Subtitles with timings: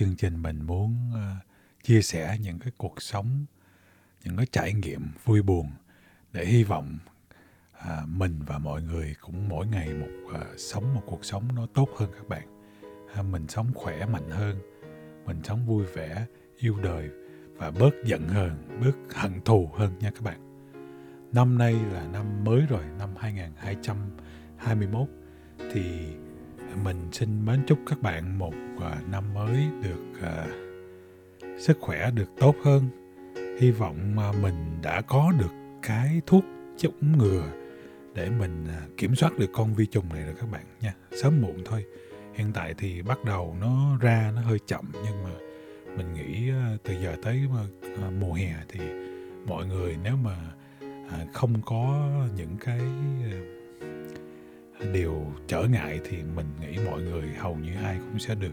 [0.00, 1.34] chương trình mình muốn ờ,
[1.82, 3.44] chia sẻ những cái cuộc sống,
[4.24, 5.70] những cái trải nghiệm vui buồn
[6.32, 6.98] để hy vọng
[7.72, 11.66] à, mình và mọi người cũng mỗi ngày một à, sống một cuộc sống nó
[11.74, 12.62] tốt hơn các bạn.
[13.14, 14.56] À, mình sống khỏe mạnh hơn,
[15.26, 16.26] mình sống vui vẻ,
[16.56, 17.10] yêu đời
[17.56, 20.40] và bớt giận hờn, bớt hận thù hơn nha các bạn.
[21.32, 25.08] Năm nay là năm mới rồi, năm 2021
[25.72, 25.82] thì
[26.84, 32.30] mình xin mến chúc các bạn một à, năm mới được uh, sức khỏe được
[32.38, 32.88] tốt hơn.
[33.60, 35.52] Hy vọng à, mình đã có được
[35.82, 36.44] cái thuốc
[36.76, 37.44] chống ngừa
[38.14, 40.94] để mình kiểm soát được con vi trùng này rồi các bạn nha.
[41.22, 41.84] Sớm muộn thôi.
[42.34, 45.30] Hiện tại thì bắt đầu nó ra nó hơi chậm nhưng mà
[45.96, 46.50] mình nghĩ
[46.82, 47.40] từ giờ tới
[48.20, 48.80] mùa hè thì
[49.46, 50.36] mọi người nếu mà
[51.32, 52.80] không có những cái
[54.92, 58.52] điều trở ngại thì mình nghĩ mọi người hầu như ai cũng sẽ được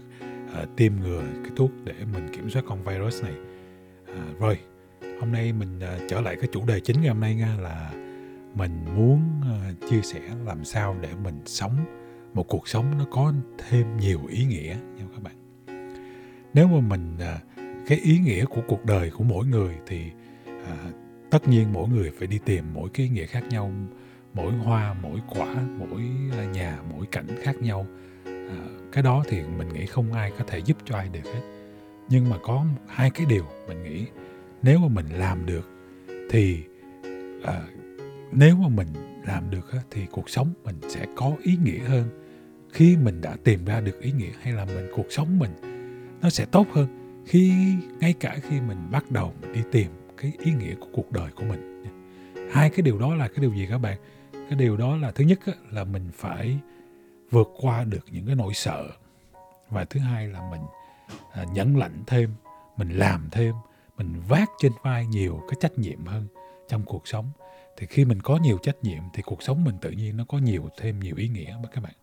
[0.64, 3.34] uh, tiêm ngừa cái thuốc để mình kiểm soát con virus này.
[4.04, 4.60] Uh, rồi
[5.20, 7.92] hôm nay mình uh, trở lại cái chủ đề chính ngày hôm nay nha là
[8.56, 11.86] mình muốn uh, chia sẻ làm sao để mình sống
[12.34, 15.36] một cuộc sống nó có thêm nhiều ý nghĩa nha các bạn.
[16.54, 20.12] Nếu mà mình uh, cái ý nghĩa của cuộc đời của mỗi người thì
[20.50, 20.96] uh,
[21.30, 23.72] tất nhiên mỗi người phải đi tìm mỗi cái ý nghĩa khác nhau
[24.34, 27.86] mỗi hoa mỗi quả mỗi à, nhà mỗi cảnh khác nhau.
[28.26, 28.58] À,
[28.92, 31.42] cái đó thì mình nghĩ không ai có thể giúp cho ai được hết.
[32.10, 34.06] Nhưng mà có hai cái điều mình nghĩ.
[34.62, 35.70] Nếu mà mình làm được
[36.30, 36.64] thì
[37.44, 37.62] à,
[38.32, 38.88] nếu mà mình
[39.26, 42.04] làm được thì cuộc sống mình sẽ có ý nghĩa hơn.
[42.72, 45.52] Khi mình đã tìm ra được ý nghĩa hay là mình cuộc sống mình
[46.22, 46.88] nó sẽ tốt hơn
[47.26, 47.54] khi
[48.00, 51.32] ngay cả khi mình bắt đầu mình đi tìm cái ý nghĩa của cuộc đời
[51.36, 51.84] của mình.
[52.52, 53.98] Hai cái điều đó là cái điều gì các bạn?
[54.50, 55.40] Cái điều đó là, thứ nhất
[55.72, 56.58] là mình phải
[57.32, 58.88] vượt qua được những cái nỗi sợ.
[59.70, 60.62] Và thứ hai là mình
[61.34, 62.34] à, nhẫn lạnh thêm,
[62.78, 63.56] mình làm thêm,
[63.98, 66.28] mình vác trên vai nhiều cái trách nhiệm hơn
[66.68, 67.32] trong cuộc sống.
[67.78, 70.38] Thì khi mình có nhiều trách nhiệm thì cuộc sống mình tự nhiên nó có
[70.38, 71.94] nhiều, thêm nhiều ý nghĩa các bạn.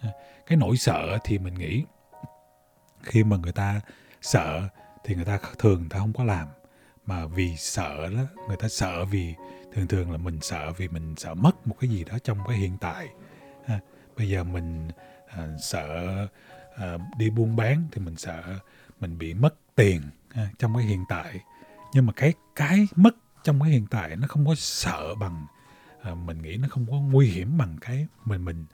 [0.00, 0.10] À,
[0.46, 1.84] cái nỗi sợ thì mình nghĩ
[3.02, 3.80] khi mà người ta
[4.22, 4.68] sợ
[5.04, 6.48] thì người ta thường người ta không có làm
[7.06, 9.34] mà vì sợ đó người ta sợ vì
[9.72, 12.56] thường thường là mình sợ vì mình sợ mất một cái gì đó trong cái
[12.56, 13.08] hiện tại
[13.66, 13.80] ha.
[14.16, 14.88] bây giờ mình
[15.26, 16.06] à, sợ
[16.76, 18.42] à, đi buôn bán thì mình sợ
[19.00, 21.40] mình bị mất tiền ha, trong cái hiện tại
[21.94, 25.46] nhưng mà cái cái mất trong cái hiện tại nó không có sợ bằng
[26.02, 28.66] à, mình nghĩ nó không có nguy hiểm bằng cái mình mình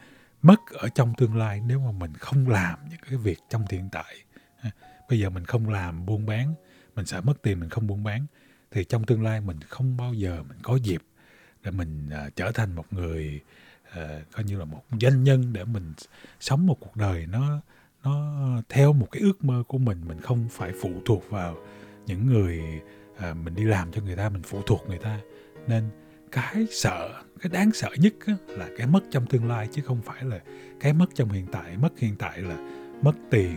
[0.42, 3.88] mất ở trong tương lai nếu mà mình không làm những cái việc trong hiện
[3.92, 4.14] tại
[4.60, 4.70] ha.
[5.08, 6.54] bây giờ mình không làm buôn bán
[6.96, 8.26] mình sợ mất tiền mình không buôn bán
[8.70, 11.02] thì trong tương lai mình không bao giờ mình có dịp
[11.62, 13.40] để mình uh, trở thành một người
[13.88, 15.94] uh, coi như là một doanh nhân để mình
[16.40, 17.60] sống một cuộc đời nó
[18.04, 20.00] nó theo một cái ước mơ của mình.
[20.08, 21.56] Mình không phải phụ thuộc vào
[22.06, 22.60] những người
[23.16, 25.20] uh, mình đi làm cho người ta mình phụ thuộc người ta.
[25.66, 25.84] Nên
[26.32, 30.02] cái sợ cái đáng sợ nhất á, là cái mất trong tương lai chứ không
[30.02, 30.40] phải là
[30.80, 31.76] cái mất trong hiện tại.
[31.76, 32.56] Mất hiện tại là
[33.02, 33.56] mất tiền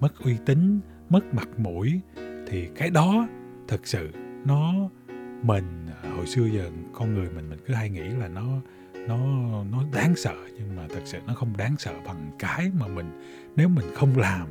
[0.00, 2.00] mất uy tín mất mặt mũi
[2.50, 3.28] thì cái đó
[3.68, 4.10] thực sự
[4.44, 4.74] nó
[5.42, 8.46] mình, hồi xưa giờ con người mình mình cứ hay nghĩ là nó
[8.94, 9.16] nó
[9.64, 13.20] nó đáng sợ, nhưng mà thật sự nó không đáng sợ bằng cái mà mình,
[13.56, 14.48] nếu mình không làm,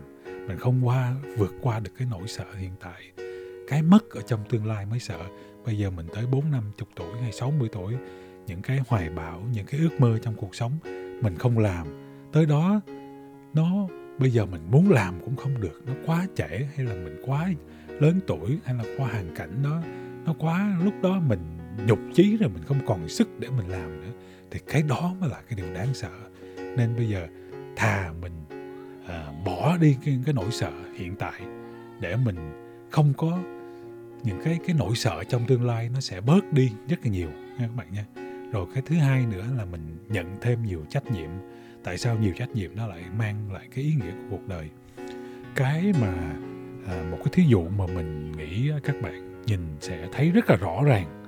[0.47, 3.11] mình không qua, vượt qua được cái nỗi sợ hiện tại,
[3.67, 5.19] cái mất ở trong tương lai mới sợ.
[5.65, 7.95] Bây giờ mình tới bốn năm chục tuổi hay sáu mươi tuổi,
[8.47, 10.71] những cái hoài bão, những cái ước mơ trong cuộc sống
[11.21, 11.87] mình không làm,
[12.31, 12.81] tới đó
[13.53, 13.87] nó
[14.19, 17.49] bây giờ mình muốn làm cũng không được nó quá trễ hay là mình quá
[17.89, 19.81] lớn tuổi hay là qua hoàn cảnh đó
[20.25, 21.39] nó quá lúc đó mình
[21.87, 24.11] nhục chí rồi mình không còn sức để mình làm nữa
[24.51, 26.11] thì cái đó mới là cái điều đáng sợ.
[26.77, 27.27] Nên bây giờ
[27.75, 28.31] thà mình
[29.07, 31.41] à, bỏ đi cái, cái nỗi sợ hiện tại
[31.99, 32.37] để mình
[32.89, 33.39] không có
[34.23, 37.29] những cái cái nỗi sợ trong tương lai nó sẽ bớt đi rất là nhiều
[37.29, 38.05] nha các bạn nha.
[38.51, 41.29] Rồi cái thứ hai nữa là mình nhận thêm nhiều trách nhiệm
[41.83, 44.69] tại sao nhiều trách nhiệm nó lại mang lại cái ý nghĩa của cuộc đời?
[45.55, 46.13] Cái mà
[46.87, 50.55] à, một cái thí dụ mà mình nghĩ các bạn nhìn sẽ thấy rất là
[50.55, 51.25] rõ ràng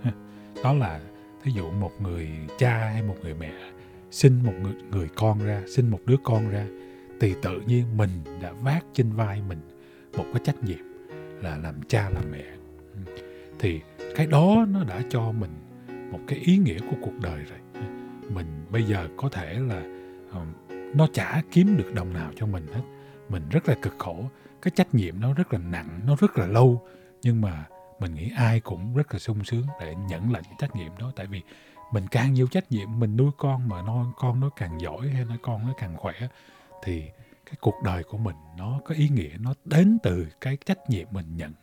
[0.64, 1.00] đó là
[1.44, 3.54] thí dụ một người cha hay một người mẹ
[4.12, 6.66] sinh một người, người con ra sinh một đứa con ra
[7.20, 8.10] thì tự nhiên mình
[8.42, 9.60] đã vác trên vai mình
[10.18, 10.86] một cái trách nhiệm
[11.42, 12.44] là làm cha làm mẹ.
[13.60, 13.82] Thì
[14.16, 15.52] cái đó nó đã cho mình
[16.12, 17.86] một cái ý nghĩa của cuộc đời rồi.
[18.30, 20.01] Mình bây giờ có thể là
[20.94, 22.82] nó chả kiếm được đồng nào cho mình hết.
[23.30, 24.24] Mình rất là cực khổ.
[24.62, 26.88] Cái trách nhiệm nó rất là nặng, nó rất là lâu.
[27.22, 27.66] Nhưng mà
[28.00, 31.12] mình nghĩ ai cũng rất là sung sướng để nhận lại cái trách nhiệm đó.
[31.16, 31.42] Tại vì
[31.92, 35.26] mình càng nhiều trách nhiệm, mình nuôi con mà nó, con nó càng giỏi hay
[35.26, 36.14] nó, con nó càng khỏe,
[36.84, 37.02] thì
[37.46, 41.08] cái cuộc đời của mình nó có ý nghĩa, nó đến từ cái trách nhiệm
[41.12, 41.54] mình nhận.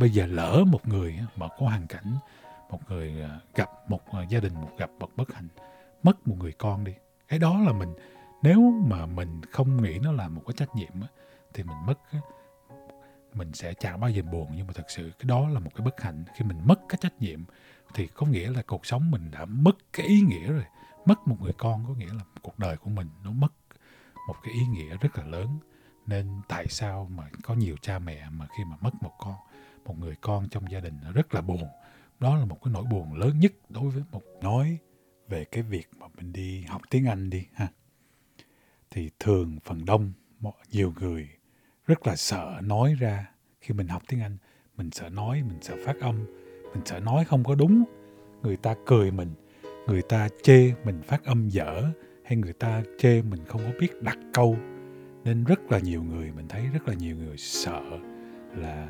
[0.00, 2.14] Bây giờ lỡ một người mà có hoàn cảnh,
[2.70, 5.48] một người à, gặp, một à, gia đình, một gặp một bất hạnh,
[6.02, 6.92] mất một người con đi
[7.32, 7.94] cái đó là mình,
[8.42, 10.92] nếu mà mình không nghĩ nó là một cái trách nhiệm
[11.54, 11.98] thì mình mất
[13.34, 14.48] mình sẽ chẳng bao giờ buồn.
[14.56, 16.24] Nhưng mà thật sự cái đó là một cái bất hạnh.
[16.34, 17.44] Khi mình mất cái trách nhiệm,
[17.94, 20.64] thì có nghĩa là cuộc sống mình đã mất cái ý nghĩa rồi.
[21.06, 23.52] Mất một người con có nghĩa là cuộc đời của mình nó mất
[24.28, 25.58] một cái ý nghĩa rất là lớn.
[26.06, 29.34] Nên tại sao mà có nhiều cha mẹ mà khi mà mất một con,
[29.84, 31.64] một người con trong gia đình nó rất là buồn.
[32.20, 34.78] Đó là một cái nỗi buồn lớn nhất đối với một nói
[35.32, 37.68] về cái việc mà mình đi học tiếng Anh đi ha.
[38.90, 40.12] Thì thường phần đông
[40.70, 41.28] nhiều người
[41.86, 43.30] rất là sợ nói ra
[43.60, 44.36] khi mình học tiếng Anh.
[44.76, 46.24] Mình sợ nói mình sợ phát âm
[46.74, 47.84] mình sợ nói không có đúng.
[48.42, 49.34] Người ta cười mình
[49.86, 51.82] người ta chê mình phát âm dở
[52.24, 54.56] hay người ta chê mình không có biết đặt câu.
[55.24, 57.82] Nên rất là nhiều người mình thấy rất là nhiều người sợ
[58.56, 58.88] là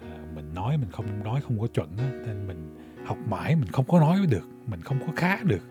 [0.00, 3.68] à, mình nói mình không nói không có chuẩn á, nên mình học mãi mình
[3.72, 5.62] không có nói được, mình không có khá được.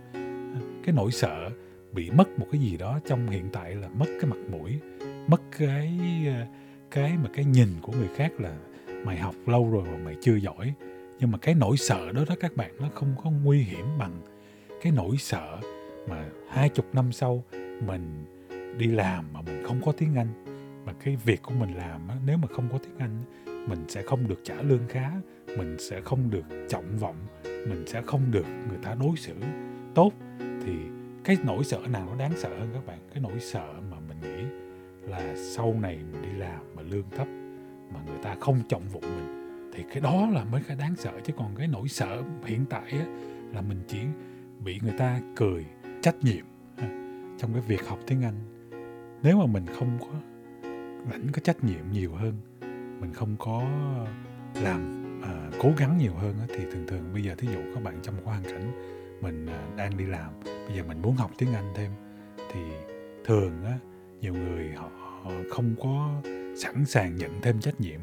[0.84, 1.50] Cái nỗi sợ
[1.94, 4.80] bị mất một cái gì đó trong hiện tại là mất cái mặt mũi,
[5.28, 6.46] mất cái ờ,
[6.92, 8.58] cái mà cái nhìn của người khác là
[9.04, 10.74] mày học lâu rồi mà mày chưa giỏi.
[11.20, 14.22] Nhưng mà cái nỗi sợ đó đó các bạn, nó không có nguy hiểm bằng
[14.82, 15.58] cái nỗi sợ
[16.10, 17.44] mà hai chục năm sau
[17.86, 18.26] mình
[18.78, 20.46] đi làm mà mình không có tiếng Anh.
[20.86, 23.22] Mà cái việc của mình làm nếu mà không có tiếng Anh
[23.68, 25.12] mình sẽ không được trả lương khá
[25.58, 29.34] mình sẽ không được trọng vọng mình sẽ không được người ta đối xử
[29.96, 30.12] tốt.
[30.40, 30.74] Thì
[31.24, 33.00] cái nỗi sợ nào nó đáng sợ hơn các bạn?
[33.14, 34.44] Cái nỗi sợ mà mình nghĩ
[35.02, 37.28] là sau này mình đi làm mà lương thấp
[37.94, 39.38] mà người ta không trọng vọng mình
[39.74, 41.12] thì cái đó là mới cái đáng sợ.
[41.24, 43.06] Chứ còn cái nỗi sợ hiện tại á,
[43.54, 44.00] là mình chỉ
[44.64, 45.66] bị người ta cười
[46.02, 46.46] trách nhiệm
[47.38, 48.36] trong cái việc học tiếng Anh.
[49.24, 50.20] Nếu mà mình không có
[51.12, 52.34] lãnh có trách nhiệm nhiều hơn
[53.00, 53.62] mình không có
[54.62, 58.00] làm à, cố gắng nhiều hơn thì thường thường bây giờ thí dụ các bạn
[58.04, 58.72] trong một hoàn cảnh
[59.22, 61.92] mình à, đang đi làm bây giờ mình muốn học tiếng Anh thêm
[62.52, 62.60] thì
[63.26, 63.80] thường á
[64.22, 64.90] nhiều người họ,
[65.24, 66.22] họ không có
[66.58, 68.00] sẵn sàng nhận thêm trách nhiệm.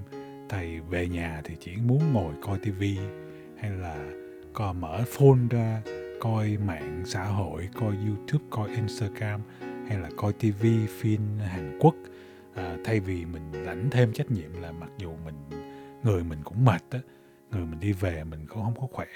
[0.49, 2.99] Thầy về nhà thì chỉ muốn ngồi coi tivi
[3.58, 4.12] hay là
[4.52, 5.82] coi mở phone ra
[6.20, 9.41] coi mạng xã hội coi youtube coi instagram
[9.88, 11.94] hay là coi tivi phim hàn quốc
[12.54, 15.50] à, thay vì mình lãnh thêm trách nhiệm là mặc dù mình
[16.02, 16.98] người mình cũng mệt á
[17.50, 19.06] người mình đi về mình cũng không có khỏe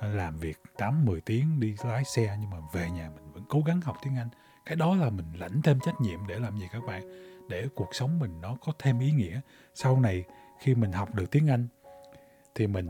[0.00, 3.44] à, làm việc 8 10 tiếng đi lái xe nhưng mà về nhà mình vẫn
[3.48, 4.28] cố gắng học tiếng Anh.
[4.66, 7.02] Cái đó là mình lãnh thêm trách nhiệm để làm gì các bạn?
[7.48, 9.40] Để cuộc sống mình nó có thêm ý nghĩa.
[9.74, 10.24] Sau này
[10.60, 11.68] khi mình học được tiếng Anh
[12.54, 12.88] thì mình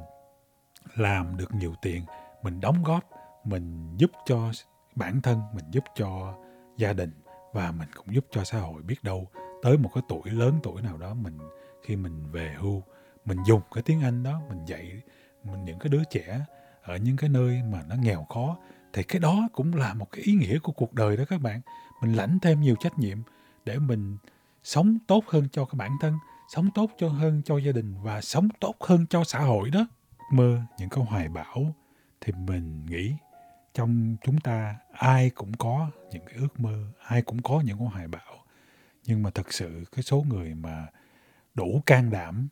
[0.97, 2.03] làm được nhiều tiền,
[2.43, 3.11] mình đóng góp,
[3.45, 4.51] mình giúp cho
[4.95, 6.35] bản thân, mình giúp cho
[6.77, 7.11] gia đình
[7.53, 9.29] và mình cũng giúp cho xã hội biết đâu
[9.63, 11.39] tới một cái tuổi lớn tuổi nào đó mình,
[11.83, 12.83] khi mình về hưu,
[13.25, 15.03] mình dùng cái tiếng Anh đó, mình dạy
[15.45, 16.41] mình những cái đứa trẻ
[16.83, 18.57] ở những cái nơi mà nó nghèo khó,
[18.93, 21.61] thì cái đó cũng là một cái ý nghĩa của cuộc đời đó các bạn.
[22.01, 23.19] Mình lãnh thêm nhiều trách nhiệm
[23.65, 24.17] để mình
[24.65, 26.19] sống tốt hơn cho cái bản thân,
[26.55, 29.87] sống tốt cho hơn cho gia đình và sống tốt hơn cho xã hội đó.
[30.33, 31.75] Mơ những câu hoài bão
[32.21, 33.15] thì mình nghĩ
[33.75, 37.89] trong chúng ta ai cũng có những cái ước mơ, ai cũng có những cái
[37.89, 38.45] hoài bão
[39.09, 40.87] nhưng mà thật sự cái số người mà
[41.55, 42.49] đủ can đảm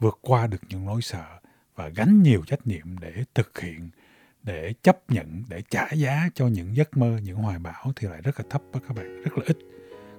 [0.00, 1.38] vượt qua được những nỗi sợ
[1.74, 3.90] và gánh nhiều trách nhiệm để thực hiện
[4.42, 8.20] để chấp nhận để trả giá cho những giấc mơ những hoài bão thì lại
[8.22, 9.58] rất là thấp đó các bạn rất là ít.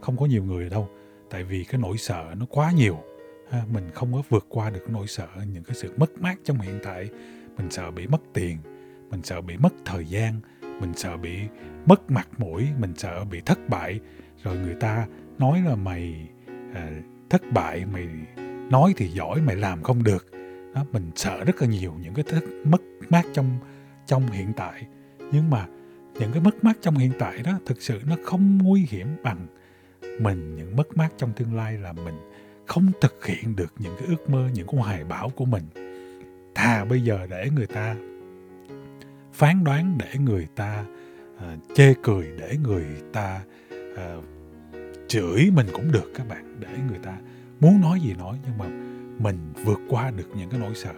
[0.01, 0.89] Không có nhiều người đâu
[1.29, 3.03] tại vì cái nỗi sợ nó quá nhiều
[3.51, 6.36] ha, mình không có vượt qua được cái nỗi sợ những cái sự mất mát
[6.43, 7.10] trong hiện tại.
[7.57, 8.57] Mình sợ bị mất tiền
[9.10, 11.39] mình sợ bị mất thời gian mình sợ bị
[11.86, 14.00] mất mặt mũi mình sợ bị thất bại
[14.43, 15.07] rồi người ta
[15.39, 16.29] nói là mày
[16.74, 16.91] à,
[17.29, 18.07] thất bại mày
[18.69, 20.27] nói thì giỏi mày làm không được.
[20.74, 23.57] Đó, mình sợ rất là nhiều những cái thất, mất mát trong
[24.05, 24.88] trong hiện tại.
[25.31, 25.65] Nhưng mà
[26.19, 29.48] những cái mất mát trong hiện tại đó thực sự nó không nguy hiểm bằng
[30.19, 32.15] mình những mất mát trong tương lai là mình
[32.65, 35.63] không thực hiện được những cái ước mơ những cái hoài bão của mình.
[36.55, 37.95] Thà bây giờ để người ta
[39.33, 40.86] phán đoán để người ta
[41.36, 43.41] uh, chê cười để người ta
[43.93, 44.24] uh,
[45.07, 47.17] chửi mình cũng được các bạn để người ta
[47.60, 48.65] muốn nói gì nói nhưng mà
[49.19, 50.93] mình vượt qua được những cái nỗi sợ.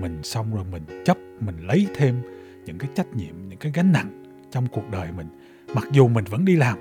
[0.00, 2.22] Mình xong rồi mình chấp mình lấy thêm
[2.66, 5.26] những cái trách nhiệm những cái gánh nặng trong cuộc đời mình.
[5.74, 6.78] Mặc dù mình vẫn đi làm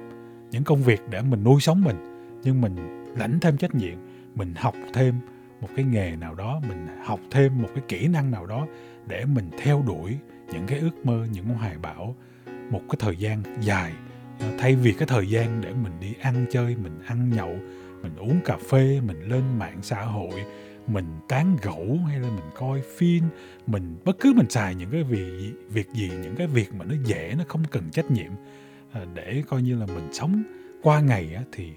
[0.51, 1.95] những công việc để mình nuôi sống mình
[2.43, 3.97] nhưng mình lãnh thêm trách nhiệm
[4.35, 5.15] mình học thêm
[5.61, 8.67] một cái nghề nào đó mình học thêm một cái kỹ năng nào đó
[9.07, 10.17] để mình theo đuổi
[10.53, 12.15] những cái ước mơ những hoài bão
[12.71, 13.93] một cái thời gian dài.
[14.39, 17.55] Ờ, thay vì cái thời gian để mình đi ăn chơi, mình ăn nhậu,
[18.01, 20.43] mình uống cà phê, mình lên mạng xã hội,
[20.87, 23.23] mình tán gẫu hay là mình coi phim,
[23.67, 26.95] mình, bất cứ mình xài những cái việc việc gì, những cái việc mà nó
[27.05, 28.31] dễ, nó không cần trách nhiệm
[28.91, 30.43] ờ, để coi như là mình sống
[30.81, 31.71] qua ngày thì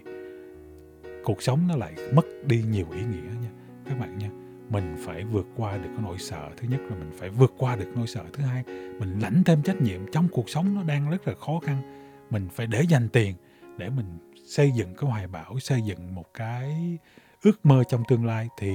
[1.25, 3.51] cuộc sống nó lại mất đi nhiều ý nghĩa nha.
[3.89, 4.31] Các bạn nha,
[4.71, 7.77] mình phải vượt qua được cái nỗi sợ thứ nhất là mình phải vượt qua
[7.77, 8.65] được nỗi sợ thứ hai,
[8.99, 12.49] mình lãnh thêm trách nhiệm, trong cuộc sống nó đang rất là khó khăn mình
[12.53, 13.37] phải để dành tiền
[13.79, 16.99] để mình xây dựng cái hoài bão xây dựng một cái
[17.43, 18.73] ước mơ trong tương lai thì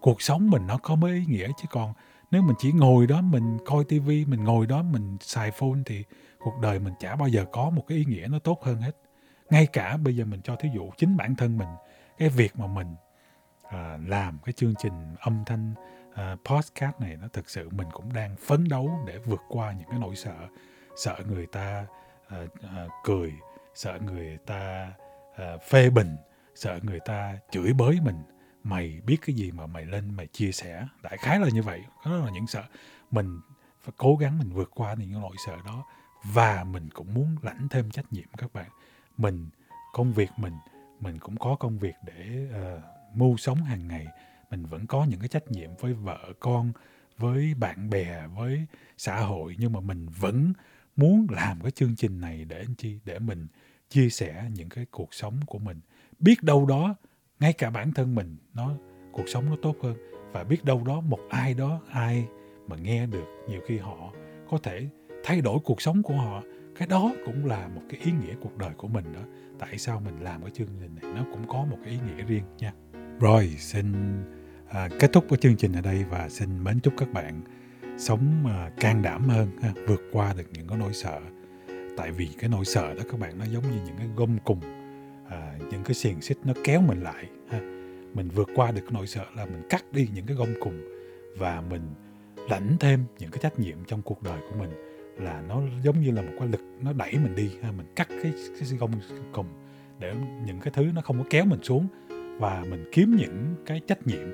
[0.00, 1.92] cuộc sống mình nó có mấy ý nghĩa chứ còn
[2.30, 6.04] nếu mình chỉ ngồi đó mình coi tivi mình ngồi đó mình xài phone thì
[6.38, 8.92] cuộc đời mình chả bao giờ có một cái ý nghĩa nó tốt hơn hết.
[9.50, 11.68] Ngay cả bây giờ mình cho thí dụ chính bản thân mình
[12.18, 12.86] cái việc mà mình
[13.62, 15.74] à, làm cái chương trình âm thanh
[16.14, 19.88] à, podcast này nó thực sự mình cũng đang phấn đấu để vượt qua những
[19.90, 20.48] cái nỗi sợ
[20.96, 21.86] sợ người ta
[22.30, 23.32] à, à, cười
[23.74, 24.92] sợ người ta
[25.36, 26.16] à, phê bình
[26.54, 28.22] sợ người ta chửi bới mình.
[28.62, 30.86] Mày biết cái gì mà mày lên mày chia sẻ?
[31.02, 31.80] Đại khái là như vậy.
[32.04, 32.62] Đó là những sợ.
[33.10, 33.40] Mình
[33.80, 35.84] phải cố gắng mình vượt qua những nỗi sợ đó
[36.24, 38.70] và mình cũng muốn lãnh thêm trách nhiệm các bạn.
[39.16, 39.48] Mình
[39.92, 40.54] công việc mình
[41.00, 42.82] mình cũng có công việc để uh,
[43.16, 44.06] mưu sống hàng ngày.
[44.50, 46.72] Mình vẫn có những cái trách nhiệm với vợ con
[47.18, 48.66] với bạn bè với
[48.98, 50.52] xã hội nhưng mà mình vẫn
[51.00, 53.46] muốn làm cái chương trình này để anh chi để mình
[53.88, 55.80] chia sẻ những cái cuộc sống của mình.
[56.18, 56.94] Biết đâu đó
[57.40, 58.74] ngay cả bản thân mình nó
[59.12, 59.96] cuộc sống nó tốt hơn.
[60.32, 62.26] Và biết đâu đó một ai đó ai
[62.66, 64.12] mà nghe được nhiều khi họ
[64.50, 64.88] có thể
[65.24, 66.42] thay đổi cuộc sống của họ.
[66.78, 69.20] Cái đó cũng là một cái ý nghĩa cuộc đời của mình đó.
[69.58, 71.12] Tại sao mình làm cái chương trình này?
[71.14, 72.72] Nó cũng có một cái ý nghĩa riêng nha.
[73.20, 73.92] Rồi xin
[74.68, 77.42] à, kết thúc cái chương trình ở đây và xin mến chúc các bạn
[78.00, 81.20] sống ờ, can đảm hơn ha, vượt qua được những cái nỗi sợ
[81.96, 84.60] tại vì cái nỗi sợ đó các bạn nó giống như những cái gông cùng
[85.28, 87.60] à, những cái xiềng xích nó kéo mình lại ha.
[88.14, 90.80] mình vượt qua được cái nỗi sợ là mình cắt đi những cái gông cùng
[91.38, 91.82] và mình
[92.50, 94.70] lãnh thêm những cái trách nhiệm trong cuộc đời của mình
[95.16, 97.72] là nó giống như là một cái lực nó đẩy mình đi ha.
[97.72, 98.90] mình cắt cái cái gom
[99.32, 99.46] cùng
[99.98, 100.14] để
[100.46, 101.86] những cái thứ nó không có kéo mình xuống
[102.38, 104.28] và mình kiếm những cái trách nhiệm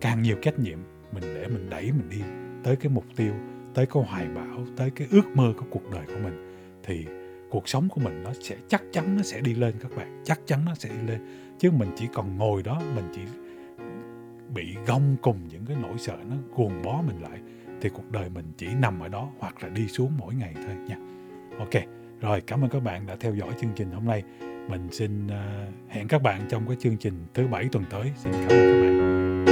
[0.00, 0.78] càng nhiều trách nhiệm
[1.12, 3.32] mình để mình đẩy mình đi tới cái mục tiêu
[3.74, 7.06] tới cái hoài bão tới cái ước mơ của cuộc đời của mình thì
[7.50, 10.40] cuộc sống của mình nó sẽ chắc chắn nó sẽ đi lên các bạn chắc
[10.46, 11.20] chắn nó sẽ đi lên.
[11.58, 13.20] Chứ mình chỉ còn ngồi đó mình chỉ
[14.54, 17.38] bị gông cùng những cái nỗi sợ nó cuồng bó mình lại
[17.80, 20.76] thì cuộc đời mình chỉ nằm ở đó hoặc là đi xuống mỗi ngày thôi
[20.88, 20.96] nha.
[21.58, 21.82] Ok
[22.20, 24.22] rồi cảm ơn các bạn đã theo dõi chương trình hôm nay.
[24.68, 25.32] Mình xin uh,
[25.88, 28.12] hẹn các bạn trong cái chương trình thứ bảy tuần tới.
[28.16, 29.43] Xin cảm ơn các bạn.